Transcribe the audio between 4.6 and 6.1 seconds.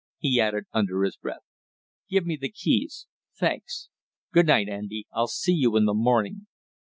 Andy! I'll see you in the